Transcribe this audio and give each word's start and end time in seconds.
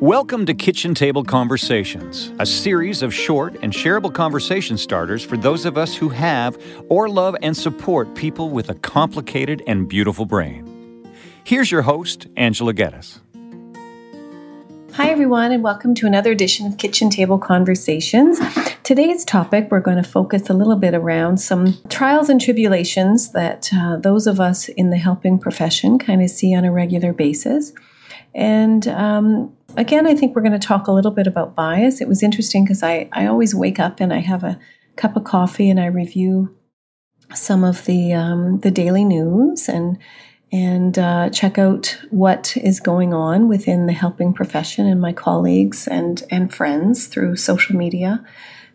Welcome 0.00 0.44
to 0.44 0.52
Kitchen 0.52 0.94
Table 0.94 1.24
Conversations, 1.24 2.30
a 2.38 2.44
series 2.44 3.00
of 3.00 3.14
short 3.14 3.56
and 3.62 3.72
shareable 3.72 4.12
conversation 4.12 4.76
starters 4.76 5.24
for 5.24 5.38
those 5.38 5.64
of 5.64 5.78
us 5.78 5.96
who 5.96 6.10
have 6.10 6.62
or 6.90 7.08
love 7.08 7.34
and 7.40 7.56
support 7.56 8.14
people 8.14 8.50
with 8.50 8.68
a 8.68 8.74
complicated 8.74 9.62
and 9.66 9.88
beautiful 9.88 10.26
brain. 10.26 11.10
Here's 11.44 11.70
your 11.70 11.80
host, 11.80 12.26
Angela 12.36 12.74
Geddes. 12.74 13.20
Hi, 14.92 15.08
everyone, 15.08 15.50
and 15.50 15.62
welcome 15.62 15.94
to 15.94 16.06
another 16.06 16.30
edition 16.30 16.66
of 16.66 16.76
Kitchen 16.76 17.08
Table 17.08 17.38
Conversations. 17.38 18.38
Today's 18.82 19.24
topic, 19.24 19.68
we're 19.70 19.80
going 19.80 19.96
to 19.96 20.06
focus 20.06 20.50
a 20.50 20.54
little 20.54 20.76
bit 20.76 20.92
around 20.92 21.38
some 21.38 21.78
trials 21.88 22.28
and 22.28 22.38
tribulations 22.38 23.32
that 23.32 23.70
uh, 23.74 23.96
those 23.96 24.26
of 24.26 24.40
us 24.40 24.68
in 24.68 24.90
the 24.90 24.98
helping 24.98 25.38
profession 25.38 25.98
kind 25.98 26.20
of 26.20 26.28
see 26.28 26.54
on 26.54 26.66
a 26.66 26.70
regular 26.70 27.14
basis. 27.14 27.72
And 28.34 28.86
um, 28.88 29.55
again, 29.76 30.06
I 30.06 30.14
think 30.14 30.34
we're 30.34 30.42
going 30.42 30.58
to 30.58 30.58
talk 30.58 30.86
a 30.86 30.92
little 30.92 31.10
bit 31.10 31.26
about 31.26 31.54
bias. 31.54 32.00
It 32.00 32.08
was 32.08 32.22
interesting 32.22 32.64
because 32.64 32.82
I, 32.82 33.08
I 33.12 33.26
always 33.26 33.54
wake 33.54 33.78
up 33.78 34.00
and 34.00 34.12
I 34.12 34.18
have 34.18 34.44
a 34.44 34.58
cup 34.96 35.16
of 35.16 35.24
coffee 35.24 35.70
and 35.70 35.78
I 35.78 35.86
review 35.86 36.56
some 37.34 37.64
of 37.64 37.84
the 37.84 38.12
um, 38.12 38.60
the 38.60 38.70
daily 38.70 39.04
news 39.04 39.68
and 39.68 39.98
and 40.52 40.98
uh, 40.98 41.28
check 41.30 41.58
out 41.58 41.98
what 42.10 42.56
is 42.56 42.78
going 42.78 43.12
on 43.12 43.48
within 43.48 43.86
the 43.86 43.92
helping 43.92 44.32
profession 44.32 44.86
and 44.86 45.00
my 45.00 45.12
colleagues 45.12 45.88
and 45.88 46.22
and 46.30 46.54
friends 46.54 47.06
through 47.06 47.36
social 47.36 47.76
media, 47.76 48.24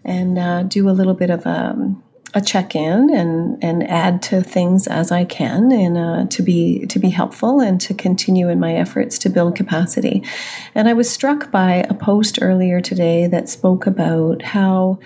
and 0.04 0.38
uh, 0.38 0.64
do 0.64 0.90
a 0.90 0.92
little 0.92 1.14
bit 1.14 1.30
of 1.30 1.48
um, 1.48 2.04
a 2.34 2.42
check 2.42 2.76
in 2.76 3.14
and 3.14 3.62
and 3.64 3.88
add 3.90 4.22
to 4.22 4.42
things 4.42 4.88
as 4.88 5.12
I 5.12 5.26
can 5.26 5.72
uh, 5.98 6.28
to 6.28 6.42
be 6.42 6.86
to 6.88 7.00
be 7.00 7.10
helpful 7.10 7.60
and 7.60 7.80
to 7.82 7.94
continue 7.94 8.48
in 8.50 8.60
my 8.60 8.74
efforts 8.76 9.18
to 9.20 9.30
build 9.30 9.56
capacity. 9.56 10.24
And 10.74 10.88
I 10.88 10.94
was 10.94 11.10
struck 11.10 11.52
by 11.52 11.86
a 11.90 11.94
post 11.94 12.40
earlier 12.42 12.80
today 12.80 13.28
that 13.28 13.50
spoke 13.50 13.86
about 13.86 14.42
how 14.42 15.00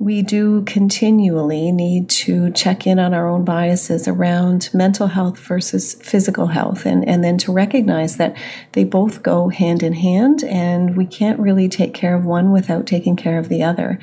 we 0.00 0.22
do 0.22 0.62
continually 0.62 1.72
need 1.72 2.08
to 2.08 2.52
check 2.52 2.86
in 2.86 3.00
on 3.00 3.14
our 3.14 3.28
own 3.28 3.44
biases 3.44 4.06
around 4.06 4.70
mental 4.72 5.08
health 5.08 5.38
versus 5.40 5.94
physical 5.94 6.46
health 6.46 6.86
and, 6.86 7.08
and 7.08 7.24
then 7.24 7.36
to 7.36 7.50
recognize 7.50 8.16
that 8.16 8.36
they 8.72 8.84
both 8.84 9.24
go 9.24 9.48
hand 9.48 9.82
in 9.82 9.92
hand 9.92 10.44
and 10.44 10.96
we 10.96 11.04
can't 11.04 11.40
really 11.40 11.68
take 11.68 11.94
care 11.94 12.14
of 12.14 12.24
one 12.24 12.52
without 12.52 12.86
taking 12.86 13.16
care 13.16 13.38
of 13.38 13.48
the 13.48 13.64
other. 13.64 13.98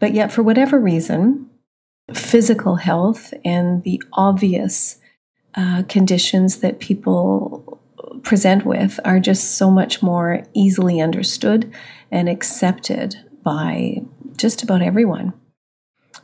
But 0.00 0.14
yet, 0.14 0.32
for 0.32 0.42
whatever 0.42 0.80
reason, 0.80 1.48
physical 2.14 2.76
health 2.76 3.34
and 3.44 3.82
the 3.82 4.02
obvious 4.12 4.98
uh, 5.54 5.82
conditions 5.88 6.58
that 6.58 6.78
people 6.78 7.80
present 8.22 8.64
with 8.64 9.00
are 9.04 9.20
just 9.20 9.56
so 9.56 9.70
much 9.70 10.02
more 10.02 10.42
easily 10.54 11.00
understood 11.00 11.72
and 12.10 12.28
accepted 12.28 13.16
by 13.42 14.02
just 14.36 14.62
about 14.62 14.82
everyone. 14.82 15.32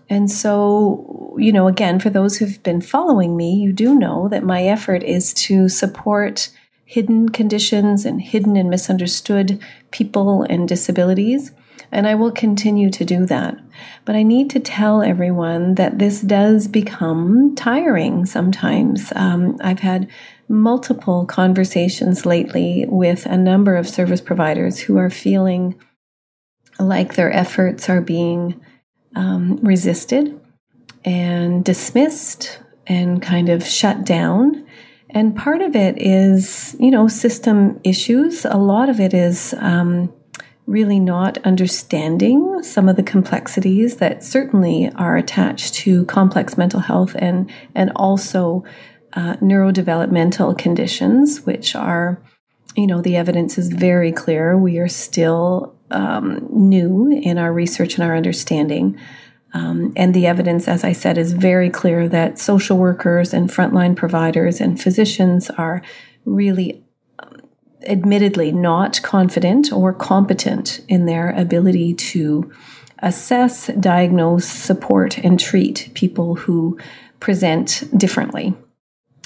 And 0.08 0.30
so, 0.30 1.34
you 1.38 1.52
know, 1.52 1.68
again, 1.68 1.98
for 1.98 2.10
those 2.10 2.36
who've 2.36 2.62
been 2.62 2.80
following 2.80 3.36
me, 3.36 3.54
you 3.54 3.72
do 3.72 3.94
know 3.94 4.28
that 4.28 4.44
my 4.44 4.64
effort 4.64 5.02
is 5.02 5.32
to 5.34 5.68
support 5.68 6.50
hidden 6.84 7.30
conditions 7.30 8.04
and 8.04 8.20
hidden 8.20 8.56
and 8.56 8.68
misunderstood 8.68 9.58
people 9.90 10.42
and 10.42 10.68
disabilities 10.68 11.52
and 11.90 12.06
I 12.06 12.14
will 12.14 12.30
continue 12.30 12.90
to 12.90 13.04
do 13.04 13.26
that. 13.26 13.58
But 14.04 14.16
I 14.16 14.22
need 14.22 14.50
to 14.50 14.60
tell 14.60 15.02
everyone 15.02 15.74
that 15.76 15.98
this 15.98 16.20
does 16.20 16.68
become 16.68 17.54
tiring 17.56 18.26
sometimes. 18.26 19.12
Um, 19.16 19.58
I've 19.62 19.80
had 19.80 20.08
multiple 20.48 21.24
conversations 21.24 22.26
lately 22.26 22.84
with 22.88 23.26
a 23.26 23.36
number 23.36 23.76
of 23.76 23.88
service 23.88 24.20
providers 24.20 24.78
who 24.80 24.98
are 24.98 25.10
feeling 25.10 25.74
like 26.78 27.14
their 27.14 27.32
efforts 27.32 27.88
are 27.88 28.00
being 28.00 28.60
um, 29.16 29.56
resisted 29.56 30.38
and 31.04 31.64
dismissed 31.64 32.60
and 32.86 33.22
kind 33.22 33.48
of 33.48 33.64
shut 33.64 34.04
down. 34.04 34.66
And 35.10 35.36
part 35.36 35.60
of 35.60 35.76
it 35.76 36.00
is, 36.00 36.74
you 36.80 36.90
know, 36.90 37.06
system 37.06 37.80
issues. 37.84 38.44
A 38.44 38.56
lot 38.56 38.88
of 38.88 38.98
it 38.98 39.12
is 39.12 39.54
um, 39.58 40.12
really 40.66 41.00
not 41.00 41.38
understanding 41.38 42.62
some 42.62 42.88
of 42.88 42.96
the 42.96 43.02
complexities 43.02 43.96
that 43.96 44.22
certainly 44.22 44.90
are 44.94 45.16
attached 45.16 45.74
to 45.74 46.04
complex 46.06 46.56
mental 46.56 46.80
health 46.80 47.16
and 47.18 47.50
and 47.74 47.90
also 47.96 48.64
uh, 49.14 49.34
neurodevelopmental 49.36 50.56
conditions, 50.56 51.42
which 51.42 51.74
are, 51.74 52.22
you 52.76 52.86
know, 52.86 53.02
the 53.02 53.16
evidence 53.16 53.58
is 53.58 53.68
very 53.68 54.12
clear. 54.12 54.56
We 54.56 54.78
are 54.78 54.88
still 54.88 55.74
um, 55.90 56.46
new 56.50 57.10
in 57.10 57.38
our 57.38 57.52
research 57.52 57.94
and 57.94 58.04
our 58.04 58.16
understanding. 58.16 58.98
Um, 59.54 59.92
and 59.96 60.14
the 60.14 60.26
evidence, 60.26 60.66
as 60.66 60.82
I 60.82 60.92
said, 60.92 61.18
is 61.18 61.32
very 61.34 61.68
clear 61.68 62.08
that 62.08 62.38
social 62.38 62.78
workers 62.78 63.34
and 63.34 63.50
frontline 63.50 63.94
providers 63.94 64.60
and 64.60 64.80
physicians 64.80 65.50
are 65.50 65.82
really 66.24 66.82
admittedly 67.86 68.52
not 68.52 69.00
confident 69.02 69.72
or 69.72 69.92
competent 69.92 70.80
in 70.88 71.06
their 71.06 71.30
ability 71.30 71.94
to 71.94 72.50
assess, 73.00 73.66
diagnose, 73.80 74.46
support, 74.46 75.18
and 75.18 75.38
treat 75.38 75.90
people 75.94 76.36
who 76.36 76.78
present 77.20 77.84
differently. 77.96 78.54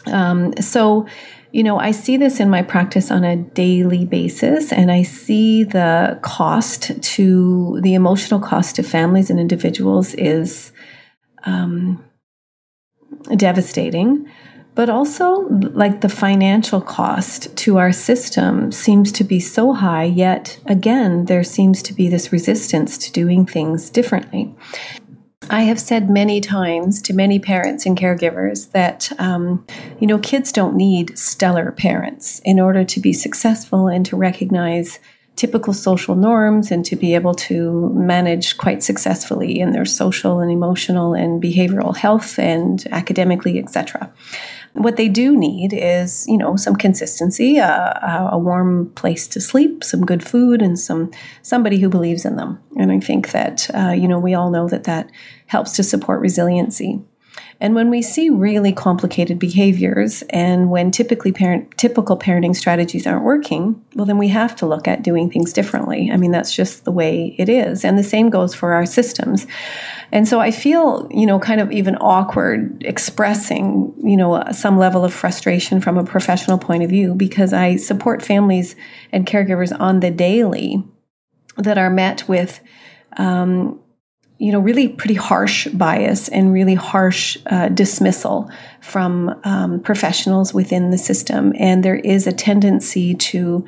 Um, 0.06 0.54
so, 0.60 1.06
you 1.52 1.62
know, 1.62 1.78
I 1.78 1.90
see 1.90 2.16
this 2.16 2.40
in 2.40 2.48
my 2.48 2.62
practice 2.62 3.10
on 3.10 3.24
a 3.24 3.36
daily 3.36 4.04
basis, 4.04 4.72
and 4.72 4.90
I 4.90 5.02
see 5.02 5.64
the 5.64 6.18
cost 6.22 7.02
to 7.02 7.80
the 7.82 7.94
emotional 7.94 8.40
cost 8.40 8.76
to 8.76 8.82
families 8.82 9.30
and 9.30 9.40
individuals 9.40 10.14
is 10.14 10.72
um, 11.44 12.04
devastating 13.36 14.30
but 14.76 14.88
also 14.88 15.40
like 15.48 16.02
the 16.02 16.08
financial 16.08 16.80
cost 16.80 17.56
to 17.56 17.78
our 17.78 17.90
system 17.90 18.70
seems 18.70 19.10
to 19.10 19.24
be 19.24 19.40
so 19.40 19.72
high 19.72 20.04
yet 20.04 20.60
again 20.66 21.24
there 21.24 21.42
seems 21.42 21.82
to 21.82 21.92
be 21.92 22.08
this 22.08 22.30
resistance 22.30 22.96
to 22.96 23.10
doing 23.10 23.44
things 23.44 23.90
differently 23.90 24.54
I 25.48 25.62
have 25.62 25.78
said 25.78 26.10
many 26.10 26.40
times 26.40 27.00
to 27.02 27.14
many 27.14 27.38
parents 27.38 27.86
and 27.86 27.96
caregivers 27.96 28.72
that, 28.72 29.12
um, 29.20 29.64
you 30.00 30.06
know, 30.06 30.18
kids 30.18 30.50
don't 30.50 30.74
need 30.74 31.16
stellar 31.16 31.70
parents 31.70 32.40
in 32.44 32.58
order 32.58 32.84
to 32.84 33.00
be 33.00 33.12
successful 33.12 33.86
and 33.86 34.04
to 34.06 34.16
recognize 34.16 34.98
typical 35.36 35.72
social 35.72 36.16
norms 36.16 36.70
and 36.70 36.84
to 36.86 36.96
be 36.96 37.14
able 37.14 37.34
to 37.34 37.90
manage 37.90 38.56
quite 38.56 38.82
successfully 38.82 39.60
in 39.60 39.72
their 39.72 39.84
social 39.84 40.40
and 40.40 40.50
emotional 40.50 41.14
and 41.14 41.42
behavioral 41.42 41.96
health 41.96 42.38
and 42.38 42.86
academically, 42.90 43.58
etc. 43.58 44.12
What 44.76 44.96
they 44.96 45.08
do 45.08 45.36
need 45.36 45.72
is, 45.72 46.26
you 46.28 46.36
know, 46.36 46.56
some 46.56 46.76
consistency, 46.76 47.58
uh, 47.58 48.28
a 48.30 48.38
warm 48.38 48.90
place 48.94 49.26
to 49.28 49.40
sleep, 49.40 49.82
some 49.82 50.04
good 50.04 50.22
food, 50.22 50.60
and 50.60 50.78
some 50.78 51.10
somebody 51.42 51.78
who 51.78 51.88
believes 51.88 52.24
in 52.24 52.36
them. 52.36 52.58
And 52.76 52.92
I 52.92 53.00
think 53.00 53.32
that, 53.32 53.70
uh, 53.74 53.90
you 53.90 54.06
know, 54.06 54.18
we 54.18 54.34
all 54.34 54.50
know 54.50 54.68
that 54.68 54.84
that 54.84 55.10
helps 55.46 55.72
to 55.76 55.82
support 55.82 56.20
resiliency. 56.20 57.00
And 57.58 57.74
when 57.74 57.88
we 57.88 58.02
see 58.02 58.28
really 58.28 58.72
complicated 58.72 59.38
behaviors 59.38 60.22
and 60.28 60.70
when 60.70 60.90
typically 60.90 61.32
parent, 61.32 61.76
typical 61.78 62.18
parenting 62.18 62.54
strategies 62.54 63.06
aren't 63.06 63.24
working, 63.24 63.82
well, 63.94 64.04
then 64.04 64.18
we 64.18 64.28
have 64.28 64.54
to 64.56 64.66
look 64.66 64.86
at 64.86 65.02
doing 65.02 65.30
things 65.30 65.54
differently. 65.54 66.10
I 66.12 66.18
mean, 66.18 66.32
that's 66.32 66.54
just 66.54 66.84
the 66.84 66.92
way 66.92 67.34
it 67.38 67.48
is. 67.48 67.84
And 67.84 67.98
the 67.98 68.04
same 68.04 68.28
goes 68.28 68.54
for 68.54 68.72
our 68.74 68.84
systems. 68.84 69.46
And 70.12 70.28
so 70.28 70.38
I 70.38 70.50
feel, 70.50 71.08
you 71.10 71.24
know, 71.24 71.38
kind 71.38 71.60
of 71.60 71.72
even 71.72 71.96
awkward 71.96 72.82
expressing, 72.84 73.94
you 74.02 74.18
know, 74.18 74.44
some 74.52 74.76
level 74.76 75.04
of 75.04 75.14
frustration 75.14 75.80
from 75.80 75.96
a 75.96 76.04
professional 76.04 76.58
point 76.58 76.82
of 76.82 76.90
view 76.90 77.14
because 77.14 77.54
I 77.54 77.76
support 77.76 78.22
families 78.22 78.76
and 79.12 79.26
caregivers 79.26 79.74
on 79.80 80.00
the 80.00 80.10
daily 80.10 80.84
that 81.56 81.78
are 81.78 81.90
met 81.90 82.28
with, 82.28 82.60
um, 83.16 83.80
you 84.38 84.52
know, 84.52 84.60
really 84.60 84.88
pretty 84.88 85.14
harsh 85.14 85.66
bias 85.68 86.28
and 86.28 86.52
really 86.52 86.74
harsh 86.74 87.38
uh, 87.46 87.68
dismissal 87.68 88.50
from 88.82 89.38
um, 89.44 89.80
professionals 89.80 90.52
within 90.52 90.90
the 90.90 90.98
system. 90.98 91.54
And 91.58 91.82
there 91.82 91.96
is 91.96 92.26
a 92.26 92.32
tendency 92.32 93.14
to 93.14 93.64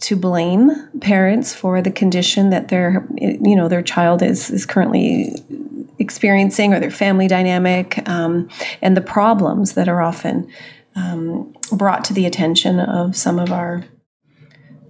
to 0.00 0.16
blame 0.16 0.72
parents 1.00 1.54
for 1.54 1.80
the 1.80 1.90
condition 1.90 2.50
that 2.50 2.68
their 2.68 3.06
you 3.16 3.54
know 3.54 3.68
their 3.68 3.82
child 3.82 4.20
is 4.20 4.50
is 4.50 4.66
currently 4.66 5.32
experiencing 6.00 6.74
or 6.74 6.80
their 6.80 6.90
family 6.90 7.28
dynamic 7.28 8.08
um, 8.08 8.48
and 8.80 8.96
the 8.96 9.00
problems 9.00 9.74
that 9.74 9.88
are 9.88 10.02
often 10.02 10.48
um, 10.96 11.54
brought 11.70 12.04
to 12.04 12.12
the 12.12 12.26
attention 12.26 12.80
of 12.80 13.14
some 13.16 13.38
of 13.38 13.52
our 13.52 13.84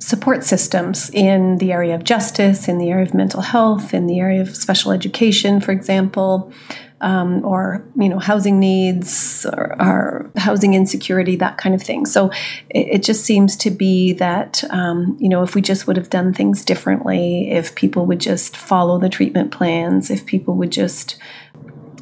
support 0.03 0.43
systems 0.45 1.11
in 1.11 1.59
the 1.59 1.73
area 1.73 1.95
of 1.95 2.03
justice, 2.03 2.69
in 2.69 2.79
the 2.79 2.91
area 2.91 3.05
of 3.05 3.15
mental 3.15 3.41
health, 3.41 3.95
in 3.95 4.07
the 4.07 4.19
area 4.19 4.41
of 4.41 4.57
special 4.57 4.91
education, 4.93 5.61
for 5.61 5.73
example. 5.73 6.53
um, 7.03 7.45
or 7.45 7.85
you 7.97 8.09
know 8.09 8.19
housing 8.21 8.61
needs 8.61 9.45
or, 9.53 9.77
or, 9.83 10.31
housing 10.37 10.75
insecurity, 10.75 11.37
that 11.37 11.59
kind 11.59 11.75
of 11.75 11.83
thing. 11.83 12.07
So 12.07 12.31
it, 12.71 12.87
it 12.97 13.03
just 13.03 13.25
seems 13.25 13.57
to 13.57 13.71
be 13.71 14.13
that 14.15 14.63
um, 14.71 15.17
you 15.21 15.29
know 15.29 15.43
if 15.43 15.55
we 15.55 15.63
just 15.63 15.87
would 15.87 15.97
have 15.97 16.11
done 16.11 16.33
things 16.33 16.65
differently, 16.65 17.51
if 17.51 17.75
people 17.75 18.07
would 18.07 18.21
just 18.21 18.57
follow 18.57 18.99
the 18.99 19.09
treatment 19.09 19.51
plans, 19.51 20.11
if 20.11 20.25
people 20.25 20.55
would 20.55 20.71
just 20.71 21.19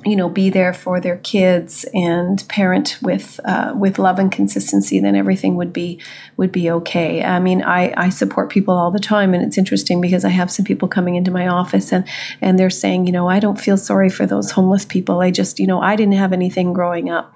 you 0.05 0.17
know 0.17 0.29
be 0.29 0.51
there 0.51 0.73
for 0.73 1.01
their 1.01 1.19
kids 1.19 1.85
and 1.95 2.47
parent 2.49 2.99
with 3.03 3.39
uh, 3.45 3.73
with 3.77 3.99
love 3.99 4.19
and 4.19 4.33
consistency 4.33 5.01
then 5.01 5.15
everything 5.15 5.57
would 5.57 5.73
be 5.73 6.01
would 6.37 6.53
be 6.53 6.71
okay. 6.71 7.23
I 7.23 7.39
mean 7.39 7.63
i 7.63 7.93
i 7.97 8.09
support 8.09 8.51
people 8.51 8.75
all 8.75 8.91
the 8.91 8.99
time 8.99 9.35
and 9.35 9.43
it's 9.43 9.59
interesting 9.59 10.01
because 10.01 10.25
i 10.25 10.29
have 10.29 10.51
some 10.51 10.65
people 10.65 10.89
coming 10.89 11.17
into 11.17 11.31
my 11.31 11.49
office 11.49 11.93
and 11.93 12.07
and 12.41 12.59
they're 12.59 12.71
saying 12.71 13.07
you 13.07 13.13
know 13.13 13.29
i 13.29 13.41
don't 13.41 13.61
feel 13.61 13.77
sorry 13.77 14.09
for 14.09 14.27
those 14.27 14.51
homeless 14.51 14.85
people. 14.85 15.21
I 15.21 15.31
just 15.31 15.59
you 15.59 15.67
know 15.67 15.81
i 15.81 15.97
didn't 15.97 16.15
have 16.15 16.33
anything 16.33 16.73
growing 16.73 17.11
up. 17.11 17.35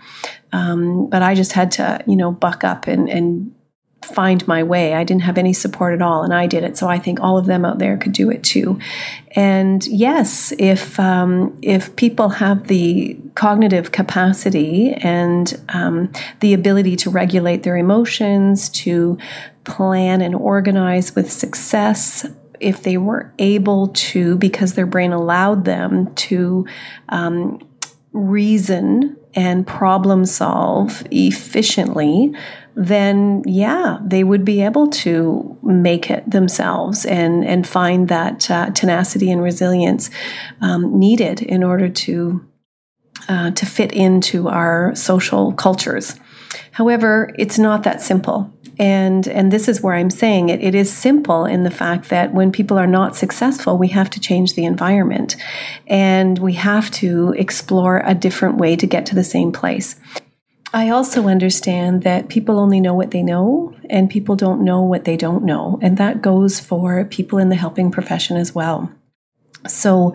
Um, 0.53 1.09
but 1.09 1.23
i 1.23 1.35
just 1.35 1.53
had 1.53 1.71
to 1.73 2.03
you 2.07 2.17
know 2.17 2.31
buck 2.31 2.65
up 2.65 2.87
and 2.87 3.09
and 3.09 3.53
find 4.05 4.47
my 4.47 4.63
way. 4.63 4.95
I 4.95 5.05
didn't 5.05 5.23
have 5.23 5.39
any 5.39 5.53
support 5.53 5.95
at 5.95 6.03
all, 6.03 6.23
and 6.23 6.35
I 6.35 6.47
did 6.47 6.65
it. 6.65 6.77
So 6.77 6.89
I 6.89 6.99
think 6.99 7.21
all 7.21 7.39
of 7.39 7.47
them 7.47 7.65
out 7.65 7.79
there 7.79 7.97
could 7.97 8.13
do 8.13 8.31
it 8.31 8.43
too. 8.43 8.79
And 9.33 9.87
yes, 9.87 10.53
if 10.59 10.99
um, 11.01 11.57
if 11.63 11.97
people 11.97 12.29
have 12.29 12.69
the 12.69 13.19
cognitive 13.35 13.93
capacity 13.93 14.93
and 14.95 15.61
um, 15.71 16.13
the 16.41 16.55
ability 16.55 16.97
to 16.97 17.11
regulate 17.11 17.63
their 17.63 17.77
emotions, 17.77 18.69
to 18.71 19.19
plan 19.65 20.21
and 20.21 20.35
organize 20.35 21.15
with 21.15 21.33
success, 21.33 22.27
if 22.61 22.83
they 22.83 22.97
were 22.97 23.33
able 23.39 23.89
to, 23.89 24.37
because 24.37 24.75
their 24.75 24.87
brain 24.87 25.13
allowed 25.13 25.65
them 25.65 26.15
to 26.15 26.67
um, 27.09 27.61
reason 28.15 29.17
and 29.35 29.67
problem 29.67 30.25
solve 30.25 31.07
efficiently 31.11 32.33
then 32.77 33.43
yeah, 33.47 33.99
they 34.05 34.25
would 34.25 34.45
be 34.45 34.63
able 34.63 34.89
to 34.89 35.57
make 35.63 36.11
it 36.11 36.29
themselves 36.29 37.05
and 37.05 37.45
and 37.45 37.67
find 37.67 38.09
that 38.09 38.51
uh, 38.51 38.71
tenacity 38.71 39.31
and 39.31 39.43
resilience 39.43 40.11
um, 40.61 40.99
needed 40.99 41.41
in 41.41 41.63
order 41.63 41.89
to 41.89 42.45
uh, 43.29 43.53
to 43.53 43.67
fit 43.67 43.93
into 43.93 44.49
our 44.49 44.95
social 44.95 45.53
cultures. 45.53 46.19
However, 46.73 47.31
it's 47.39 47.59
not 47.59 47.85
that 47.85 48.03
simple. 48.03 48.53
And 48.79 49.29
and 49.29 49.53
this 49.53 49.69
is 49.69 49.81
where 49.81 49.95
I'm 49.95 50.11
saying 50.11 50.49
it. 50.49 50.63
It 50.63 50.75
is 50.75 50.93
simple 50.93 51.45
in 51.45 51.63
the 51.63 51.71
fact 51.71 52.09
that 52.09 52.35
when 52.35 52.51
people 52.51 52.79
are 52.79 52.87
not 52.87 53.17
successful, 53.17 53.79
we 53.79 53.89
have 53.89 54.11
to 54.11 54.21
change 54.21 54.55
the 54.55 54.65
environment, 54.65 55.37
and 55.87 56.39
we 56.39 56.55
have 56.55 56.91
to 56.93 57.35
explore 57.37 58.03
a 58.05 58.15
different 58.15 58.57
way 58.57 58.77
to 58.77 58.87
get 58.87 59.07
to 59.07 59.15
the 59.15 59.25
same 59.25 59.53
place. 59.53 59.97
I 60.73 60.91
also 60.91 61.29
understand 61.29 62.03
that 62.03 62.29
people 62.29 62.59
only 62.59 62.81
know 62.81 62.95
what 62.95 63.13
they 63.13 63.23
know, 63.23 63.77
and 63.89 64.11
people 64.11 64.35
don't 64.35 64.65
know 64.65 64.83
what 64.83 65.05
they 65.05 65.17
don't 65.17 65.45
know. 65.45 65.79
And 65.81 65.97
that 65.99 66.21
goes 66.21 66.59
for 66.59 67.05
people 67.05 67.39
in 67.39 67.49
the 67.49 67.55
helping 67.55 67.93
profession 67.93 68.37
as 68.37 68.57
well. 68.57 68.91
So 69.69 70.15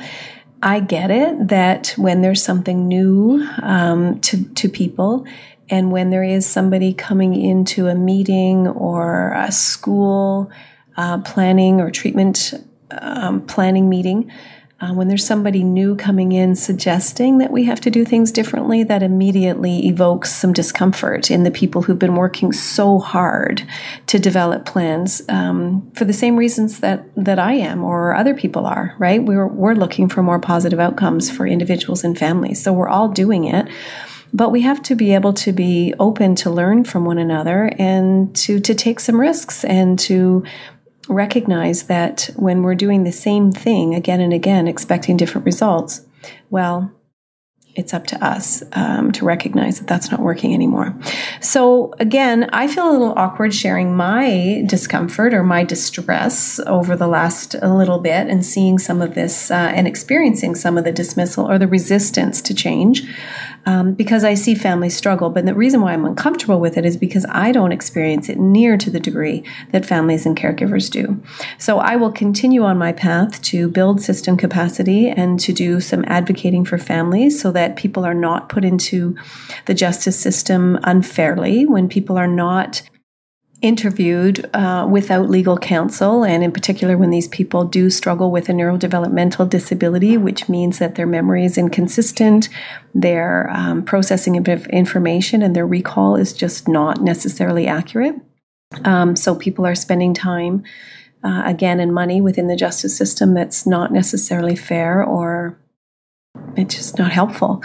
I 0.62 0.80
get 0.82 1.10
it 1.12 1.48
that 1.48 1.94
when 1.98 2.22
there's 2.22 2.44
something 2.44 2.88
new 2.88 3.48
um, 3.62 4.20
to, 4.22 4.44
to 4.56 4.70
people, 4.70 5.26
and 5.70 5.92
when 5.92 6.10
there 6.10 6.24
is 6.24 6.46
somebody 6.46 6.94
coming 6.94 7.40
into 7.40 7.88
a 7.88 7.96
meeting 7.96 8.68
or 8.68 9.34
a 9.34 9.52
school 9.52 10.52
uh, 10.98 11.20
planning 11.20 11.80
or 11.80 11.92
treatment 11.92 12.54
um, 12.92 13.46
planning 13.46 13.88
meeting, 13.88 14.32
uh, 14.82 14.94
when 14.94 15.10
there's 15.10 15.26
somebody 15.26 15.64
new 15.64 15.96
coming 15.96 16.32
in 16.32 16.56
suggesting 16.56 17.40
that 17.40 17.52
we 17.52 17.66
have 17.66 17.82
to 17.82 17.90
do 17.90 18.06
things 18.06 18.32
differently, 18.32 18.84
that 18.84 19.04
immediately 19.04 19.88
evokes 19.88 20.34
some 20.34 20.54
discomfort 20.54 21.30
in 21.30 21.44
the 21.44 21.52
people 21.52 21.82
who've 21.82 22.00
been 22.00 22.16
working 22.16 22.54
so 22.54 22.98
hard 22.98 23.62
to 24.08 24.18
develop 24.18 24.66
plans 24.66 25.22
um, 25.28 25.90
for 25.96 26.06
the 26.06 26.14
same 26.14 26.38
reasons 26.38 26.80
that 26.80 27.04
that 27.16 27.40
I 27.40 27.54
am 27.54 27.84
or 27.84 28.16
other 28.16 28.34
people 28.34 28.66
are. 28.66 28.96
Right? 28.98 29.22
We're 29.22 29.48
we're 29.48 29.74
looking 29.74 30.08
for 30.08 30.24
more 30.24 30.40
positive 30.40 30.80
outcomes 30.80 31.30
for 31.30 31.46
individuals 31.46 32.06
and 32.06 32.18
families, 32.18 32.64
so 32.64 32.72
we're 32.72 32.90
all 32.90 33.10
doing 33.10 33.46
it. 33.46 33.68
But 34.32 34.52
we 34.52 34.62
have 34.62 34.82
to 34.84 34.96
be 34.96 35.16
able 35.16 35.34
to 35.34 35.52
be 35.52 35.94
open 36.00 36.36
to 36.36 36.52
learn 36.52 36.84
from 36.84 37.04
one 37.04 37.18
another 37.18 37.72
and 37.78 38.34
to 38.38 38.60
to 38.62 38.74
take 38.74 39.02
some 39.02 39.20
risks 39.20 39.66
and 39.66 40.00
to 40.00 40.44
recognize 41.10 41.84
that 41.84 42.30
when 42.36 42.64
we're 42.64 42.76
doing 42.76 43.04
the 43.04 43.12
same 43.12 43.52
thing 43.52 43.96
again 43.96 44.22
and 44.22 44.32
again, 44.32 44.68
expecting 44.68 45.18
different 45.18 45.46
results, 45.46 46.06
well, 46.50 46.92
it's 47.76 47.94
up 47.94 48.08
to 48.08 48.26
us 48.26 48.64
um, 48.74 49.12
to 49.14 49.24
recognize 49.24 49.80
that 49.80 49.88
that's 49.88 50.12
not 50.12 50.20
working 50.20 50.54
anymore. 50.54 50.94
So, 51.40 51.94
again, 52.00 52.50
I 52.52 52.68
feel 52.68 52.90
a 52.90 52.92
little 52.92 53.14
awkward 53.18 53.54
sharing 53.54 53.96
my 53.96 54.64
discomfort 54.68 55.34
or 55.34 55.44
my 55.44 55.64
distress 55.64 56.60
over 56.66 56.96
the 56.96 57.08
last 57.08 57.54
little 57.62 58.00
bit 58.00 58.28
and 58.28 58.46
seeing 58.46 58.80
some 58.80 59.02
of 59.02 59.16
this 59.16 59.52
uh, 59.52 59.54
and 59.54 59.88
experiencing 59.88 60.56
some 60.56 60.78
of 60.78 60.84
the 60.84 60.92
dismissal 60.92 61.50
or 61.50 61.58
the 61.58 61.68
resistance 61.68 62.42
to 62.42 62.54
change 62.54 63.04
um, 63.66 63.94
because 63.94 64.24
I 64.24 64.34
see 64.34 64.56
families 64.56 64.96
struggle. 64.96 65.30
But 65.30 65.46
the 65.46 65.54
reason 65.54 65.82
why 65.82 65.94
I'm 65.94 66.06
uncomfortable 66.06 66.60
with 66.60 66.78
it 66.78 66.86
is 66.86 66.98
because 66.98 67.26
I 67.30 67.52
don't 67.52 67.72
experience 67.72 68.30
it 68.30 68.40
near 68.40 68.78
to 68.78 68.90
the 68.90 69.00
degree 69.00 69.44
that 69.72 69.86
families 69.86 70.26
and 70.26 70.38
caregivers 70.38 70.90
do. 70.90 71.22
So 71.58 71.80
I 71.80 71.96
will 71.96 72.12
continue 72.12 72.64
on 72.64 72.78
my 72.78 72.92
path 72.92 73.42
to 73.44 73.70
build 73.70 74.02
system 74.02 74.38
capacity 74.38 75.10
and 75.10 75.40
to 75.42 75.54
do 75.54 75.80
some 75.82 76.04
advocating 76.08 76.66
for 76.66 76.78
families 76.78 77.42
so 77.42 77.52
that 77.52 77.76
people 77.76 78.06
are 78.06 78.14
not 78.14 78.50
put 78.50 78.64
into 78.64 79.16
the 79.66 79.74
justice 79.74 80.20
system 80.20 80.80
unfairly, 80.84 81.66
when 81.66 81.88
people 81.90 82.18
are 82.18 82.28
not 82.28 82.82
interviewed 83.62 84.50
uh, 84.54 84.88
without 84.90 85.30
legal 85.30 85.58
counsel, 85.58 86.24
and 86.24 86.44
in 86.44 86.52
particular 86.52 86.98
when 86.98 87.10
these 87.10 87.28
people 87.28 87.66
do 87.66 87.90
struggle 87.90 88.32
with 88.32 88.48
a 88.48 88.54
neurodevelopmental 88.54 89.50
disability, 89.50 90.18
which 90.18 90.48
means 90.48 90.80
that 90.80 90.96
their 90.96 91.08
memory 91.08 91.44
is 91.44 91.58
inconsistent, 91.58 92.48
their 92.96 93.50
um, 93.52 93.84
processing 93.84 94.38
of 94.38 94.68
information 94.68 95.42
and 95.42 95.56
their 95.56 95.68
recall 95.68 96.16
is 96.16 96.32
just 96.32 96.68
not 96.68 97.02
necessarily 97.02 97.68
accurate. 97.68 98.16
Um, 98.86 99.16
so 99.16 99.36
people 99.36 99.66
are 99.66 99.76
spending 99.76 100.14
time. 100.14 100.64
Uh, 101.22 101.42
again, 101.44 101.82
and 101.82 101.94
money 101.94 102.22
within 102.22 102.48
the 102.48 102.56
justice 102.56 102.96
system 102.96 103.34
that's 103.34 103.68
not 103.68 103.92
necessarily 103.92 104.56
fair 104.56 105.04
or 105.04 105.60
it's 106.56 106.76
just 106.76 106.98
not 106.98 107.12
helpful. 107.12 107.62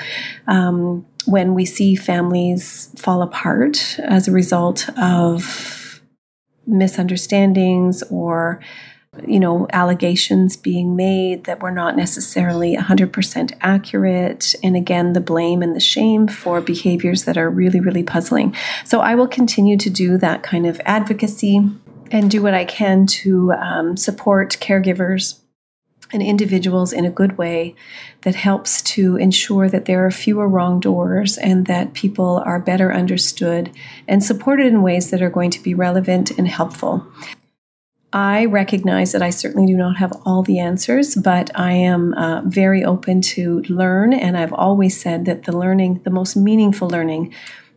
Um, 0.48 1.06
when 1.26 1.54
we 1.54 1.64
see 1.64 1.94
families 1.94 2.90
fall 2.96 3.22
apart 3.22 3.98
as 4.00 4.26
a 4.26 4.32
result 4.32 4.88
of 4.98 5.83
misunderstandings 6.66 8.02
or 8.10 8.60
you 9.26 9.38
know 9.38 9.66
allegations 9.72 10.56
being 10.56 10.96
made 10.96 11.44
that 11.44 11.62
were 11.62 11.70
not 11.70 11.96
necessarily 11.96 12.76
100% 12.76 13.52
accurate. 13.60 14.54
And 14.62 14.76
again 14.76 15.12
the 15.12 15.20
blame 15.20 15.62
and 15.62 15.76
the 15.76 15.80
shame 15.80 16.26
for 16.26 16.60
behaviors 16.60 17.24
that 17.24 17.38
are 17.38 17.48
really 17.48 17.80
really 17.80 18.02
puzzling. 18.02 18.54
So 18.84 19.00
i 19.00 19.14
will 19.14 19.28
continue 19.28 19.76
to 19.78 19.90
do 19.90 20.18
that 20.18 20.42
kind 20.42 20.66
of 20.66 20.80
advocacy 20.84 21.60
and 22.10 22.30
do 22.30 22.42
what 22.42 22.54
i 22.54 22.64
can 22.64 23.06
to 23.06 23.52
um, 23.52 23.96
support 23.96 24.58
caregivers 24.60 25.40
and 26.14 26.22
individuals 26.22 26.92
in 26.92 27.04
a 27.04 27.10
good 27.10 27.36
way 27.36 27.74
that 28.22 28.34
helps 28.34 28.80
to 28.80 29.16
ensure 29.16 29.68
that 29.68 29.84
there 29.84 30.06
are 30.06 30.10
fewer 30.10 30.48
wrong 30.48 30.80
doors 30.80 31.36
and 31.36 31.66
that 31.66 31.92
people 31.92 32.42
are 32.46 32.58
better 32.58 32.92
understood 32.92 33.70
and 34.08 34.24
supported 34.24 34.66
in 34.66 34.82
ways 34.82 35.10
that 35.10 35.20
are 35.20 35.30
going 35.30 35.50
to 35.50 35.62
be 35.62 35.74
relevant 35.74 36.30
and 36.38 36.48
helpful. 36.48 37.06
I 38.14 38.44
recognize 38.44 39.10
that 39.10 39.22
I 39.22 39.30
certainly 39.30 39.66
do 39.66 39.76
not 39.76 39.96
have 39.96 40.12
all 40.24 40.44
the 40.44 40.60
answers, 40.60 41.16
but 41.16 41.50
I 41.58 41.72
am 41.72 42.14
uh, 42.14 42.42
very 42.42 42.84
open 42.84 43.20
to 43.22 43.62
learn. 43.62 44.14
And 44.14 44.38
I've 44.38 44.52
always 44.52 44.98
said 45.00 45.24
that 45.24 45.42
the 45.42 45.56
learning, 45.56 46.02
the 46.04 46.10
most 46.10 46.36
meaningful 46.36 46.88
learning, 46.88 47.34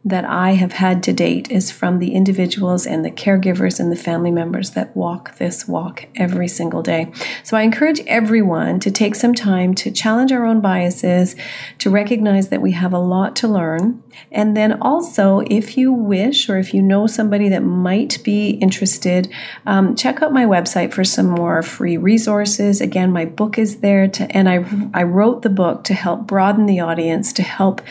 that 0.08 0.24
I 0.26 0.52
have 0.52 0.74
had 0.74 1.04
to 1.04 1.14
date 1.14 1.52
is 1.52 1.70
from 1.70 2.00
the 2.00 2.14
individuals 2.14 2.86
and 2.86 3.04
the 3.04 3.12
caregivers 3.12 3.80
and 3.80 3.92
the 3.92 3.98
family 3.98 4.32
members 4.32 4.72
that 4.72 4.96
walk 4.96 5.38
this 5.38 5.68
walk 5.68 6.06
every 6.16 6.48
single 6.48 6.82
day. 6.82 7.12
So 7.44 7.58
I 7.58 7.64
encourage 7.64 8.00
everyone 8.08 8.80
to 8.80 8.92
take 8.92 9.16
some 9.16 9.34
time 9.34 9.76
to 9.76 9.92
challenge 9.92 10.32
our 10.32 10.46
own 10.46 10.62
biases, 10.62 11.36
to 11.80 11.90
recognize 11.90 12.50
that 12.50 12.62
we 12.62 12.72
have 12.72 12.94
a 12.94 13.00
lot 13.00 13.36
to 13.38 13.48
learn. 13.48 14.02
And 14.32 14.56
then 14.56 14.82
also, 14.82 15.44
if 15.48 15.78
you 15.78 15.92
wish 15.92 16.50
or 16.50 16.58
if 16.58 16.74
you 16.74 16.82
know 16.82 17.06
somebody 17.06 17.50
that 17.50 17.64
might 17.64 18.24
be 18.24 18.52
interested, 18.52 19.32
um, 19.66 19.96
check 19.96 20.22
out 20.22 20.32
my 20.32 20.46
website 20.46 20.94
for 20.94 21.04
some 21.04 21.28
more 21.28 21.62
free 21.62 21.98
resources. 21.98 22.80
Again, 22.80 23.12
my 23.12 23.26
book 23.26 23.58
is 23.58 23.82
there 23.82 24.08
to, 24.08 24.24
and 24.36 24.48
I, 24.48 24.66
I 24.94 25.04
wrote 25.04 25.42
the 25.42 25.50
book 25.50 25.84
to 25.86 25.94
help 25.94 26.28
broaden 26.28 26.66
the 26.66 26.80
audience, 26.80 27.34
to 27.34 27.44
help, 27.44 27.82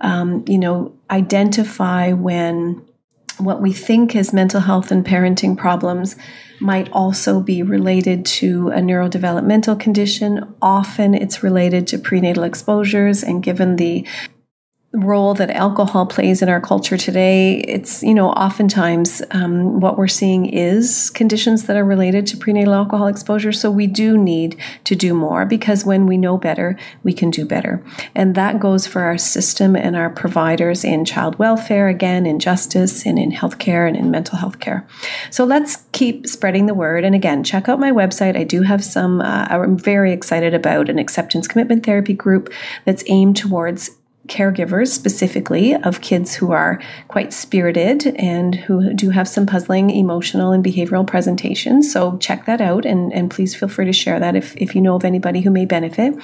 um, 0.00 0.44
you 0.46 0.58
know, 0.58 0.92
identify 1.10 2.12
when 2.12 2.86
what 3.38 3.62
we 3.62 3.72
think 3.72 4.14
is 4.14 4.32
mental 4.32 4.60
health 4.60 4.90
and 4.90 5.04
parenting 5.04 5.56
problems 5.56 6.16
might 6.60 6.90
also 6.92 7.40
be 7.40 7.62
related 7.62 8.26
to 8.26 8.68
a 8.68 8.80
neurodevelopmental 8.80 9.80
condition. 9.80 10.54
Often 10.60 11.14
it's 11.14 11.42
related 11.42 11.86
to 11.88 11.98
prenatal 11.98 12.44
exposures, 12.44 13.22
and 13.22 13.42
given 13.42 13.76
the 13.76 14.06
role 14.92 15.34
that 15.34 15.50
alcohol 15.50 16.04
plays 16.04 16.42
in 16.42 16.48
our 16.48 16.60
culture 16.60 16.96
today, 16.96 17.60
it's, 17.60 18.02
you 18.02 18.12
know, 18.12 18.30
oftentimes 18.30 19.22
um, 19.30 19.78
what 19.78 19.96
we're 19.96 20.08
seeing 20.08 20.46
is 20.46 21.10
conditions 21.10 21.66
that 21.66 21.76
are 21.76 21.84
related 21.84 22.26
to 22.26 22.36
prenatal 22.36 22.74
alcohol 22.74 23.06
exposure. 23.06 23.52
So 23.52 23.70
we 23.70 23.86
do 23.86 24.18
need 24.18 24.56
to 24.84 24.96
do 24.96 25.14
more 25.14 25.46
because 25.46 25.84
when 25.84 26.06
we 26.06 26.18
know 26.18 26.36
better, 26.36 26.76
we 27.04 27.12
can 27.12 27.30
do 27.30 27.44
better. 27.44 27.84
And 28.16 28.34
that 28.34 28.58
goes 28.58 28.88
for 28.88 29.02
our 29.02 29.16
system 29.16 29.76
and 29.76 29.94
our 29.94 30.10
providers 30.10 30.82
in 30.82 31.04
child 31.04 31.38
welfare, 31.38 31.86
again, 31.86 32.26
in 32.26 32.40
justice 32.40 33.06
and 33.06 33.16
in 33.16 33.30
healthcare 33.30 33.86
and 33.86 33.96
in 33.96 34.10
mental 34.10 34.38
health 34.38 34.58
care. 34.58 34.88
So 35.30 35.44
let's 35.44 35.84
keep 35.92 36.26
spreading 36.26 36.66
the 36.66 36.74
word. 36.74 37.04
And 37.04 37.14
again, 37.14 37.44
check 37.44 37.68
out 37.68 37.78
my 37.78 37.92
website. 37.92 38.36
I 38.36 38.42
do 38.42 38.62
have 38.62 38.82
some, 38.82 39.20
uh, 39.20 39.46
I'm 39.48 39.78
very 39.78 40.12
excited 40.12 40.52
about 40.52 40.88
an 40.88 40.98
acceptance 40.98 41.46
commitment 41.46 41.86
therapy 41.86 42.12
group 42.12 42.52
that's 42.84 43.04
aimed 43.06 43.36
towards 43.36 43.90
caregivers 44.30 44.88
specifically 44.88 45.74
of 45.74 46.00
kids 46.00 46.34
who 46.34 46.52
are 46.52 46.80
quite 47.08 47.32
spirited 47.32 48.06
and 48.16 48.54
who 48.54 48.94
do 48.94 49.10
have 49.10 49.28
some 49.28 49.44
puzzling 49.44 49.90
emotional 49.90 50.52
and 50.52 50.64
behavioral 50.64 51.06
presentations. 51.06 51.92
So 51.92 52.16
check 52.18 52.46
that 52.46 52.60
out 52.60 52.86
and, 52.86 53.12
and 53.12 53.30
please 53.30 53.54
feel 53.54 53.68
free 53.68 53.86
to 53.86 53.92
share 53.92 54.20
that 54.20 54.36
if, 54.36 54.56
if 54.56 54.74
you 54.74 54.80
know 54.80 54.94
of 54.94 55.04
anybody 55.04 55.40
who 55.40 55.50
may 55.50 55.66
benefit. 55.66 56.14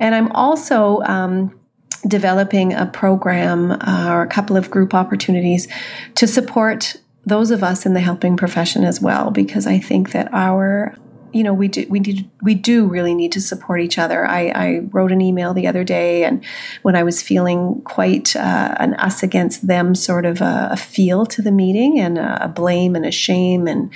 And 0.00 0.14
I'm 0.14 0.30
also 0.32 1.00
um, 1.02 1.58
developing 2.06 2.74
a 2.74 2.86
program 2.86 3.72
uh, 3.72 4.08
or 4.10 4.22
a 4.22 4.26
couple 4.26 4.56
of 4.56 4.70
group 4.70 4.92
opportunities 4.92 5.68
to 6.16 6.26
support 6.26 6.96
those 7.24 7.50
of 7.50 7.62
us 7.62 7.86
in 7.86 7.94
the 7.94 8.00
helping 8.00 8.36
profession 8.36 8.84
as 8.84 9.00
well, 9.00 9.30
because 9.30 9.66
I 9.66 9.78
think 9.78 10.12
that 10.12 10.28
our 10.34 10.94
you 11.34 11.42
know 11.42 11.52
we 11.52 11.68
do 11.68 11.84
we 11.90 11.98
do 11.98 12.24
we 12.42 12.54
do 12.54 12.86
really 12.86 13.14
need 13.14 13.32
to 13.32 13.40
support 13.40 13.80
each 13.80 13.98
other. 13.98 14.24
I, 14.26 14.52
I 14.54 14.80
wrote 14.92 15.12
an 15.12 15.20
email 15.20 15.52
the 15.52 15.66
other 15.66 15.82
day, 15.82 16.24
and 16.24 16.44
when 16.82 16.94
I 16.94 17.02
was 17.02 17.22
feeling 17.22 17.82
quite 17.82 18.36
uh, 18.36 18.76
an 18.78 18.94
us 18.94 19.22
against 19.22 19.66
them 19.66 19.94
sort 19.94 20.26
of 20.26 20.40
a, 20.40 20.68
a 20.72 20.76
feel 20.76 21.26
to 21.26 21.42
the 21.42 21.50
meeting, 21.50 21.98
and 21.98 22.18
a, 22.18 22.44
a 22.44 22.48
blame 22.48 22.94
and 22.94 23.04
a 23.04 23.10
shame, 23.10 23.66
and 23.66 23.92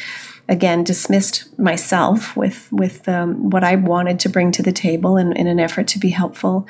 again 0.49 0.85
dismissed 0.85 1.59
myself 1.59 2.37
with 2.37 2.69
with 2.73 3.09
um, 3.09 3.51
what 3.51 3.65
I 3.65 3.77
wanted 3.77 4.21
to 4.21 4.29
bring 4.29 4.53
to 4.53 4.63
the 4.63 4.73
table 4.73 5.17
in, 5.17 5.33
in 5.33 5.47
an 5.47 5.61
effort 5.61 5.89
to 5.89 5.99
be 5.99 6.11
helpful 6.11 6.67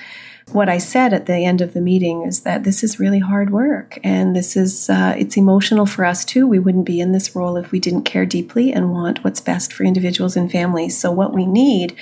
what 0.52 0.68
I 0.68 0.78
said 0.78 1.12
at 1.12 1.26
the 1.26 1.36
end 1.36 1.60
of 1.60 1.74
the 1.74 1.80
meeting 1.80 2.22
is 2.22 2.40
that 2.40 2.64
this 2.64 2.82
is 2.82 2.98
really 2.98 3.18
hard 3.18 3.50
work 3.50 3.98
and 4.02 4.34
this 4.34 4.56
is 4.56 4.88
uh, 4.88 5.14
it's 5.18 5.36
emotional 5.36 5.86
for 5.86 6.04
us 6.04 6.24
too. 6.24 6.46
We 6.46 6.58
wouldn't 6.58 6.86
be 6.86 7.00
in 7.00 7.12
this 7.12 7.34
role 7.34 7.56
if 7.56 7.70
we 7.70 7.80
didn't 7.80 8.02
care 8.02 8.24
deeply 8.24 8.72
and 8.72 8.90
want 8.92 9.24
what's 9.24 9.40
best 9.40 9.72
for 9.72 9.84
individuals 9.84 10.36
and 10.36 10.50
families. 10.50 10.98
So 10.98 11.10
what 11.10 11.34
we 11.34 11.46
need 11.46 11.94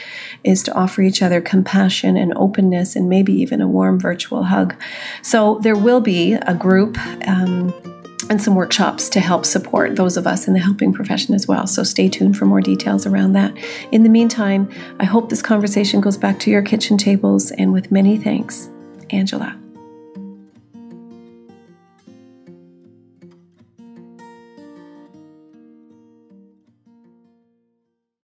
is 0.44 0.62
to 0.64 0.74
offer 0.74 1.02
each 1.02 1.22
other 1.22 1.40
compassion 1.40 2.16
and 2.16 2.32
openness 2.36 2.94
and 2.96 3.08
maybe 3.08 3.32
even 3.34 3.60
a 3.60 3.68
warm 3.68 3.98
virtual 3.98 4.44
hug. 4.44 4.74
So 5.22 5.58
there 5.62 5.76
will 5.76 6.00
be 6.00 6.34
a 6.34 6.54
group. 6.54 6.98
Um, 7.26 7.95
and 8.30 8.40
some 8.40 8.54
workshops 8.54 9.08
to 9.10 9.20
help 9.20 9.44
support 9.44 9.96
those 9.96 10.16
of 10.16 10.26
us 10.26 10.48
in 10.48 10.54
the 10.54 10.60
helping 10.60 10.92
profession 10.92 11.34
as 11.34 11.46
well. 11.46 11.66
So 11.66 11.82
stay 11.82 12.08
tuned 12.08 12.36
for 12.36 12.46
more 12.46 12.60
details 12.60 13.06
around 13.06 13.32
that. 13.34 13.56
In 13.92 14.02
the 14.02 14.08
meantime, 14.08 14.68
I 14.98 15.04
hope 15.04 15.28
this 15.28 15.42
conversation 15.42 16.00
goes 16.00 16.16
back 16.16 16.38
to 16.40 16.50
your 16.50 16.62
kitchen 16.62 16.96
tables, 16.96 17.50
and 17.52 17.72
with 17.72 17.92
many 17.92 18.16
thanks, 18.16 18.68
Angela. 19.10 19.58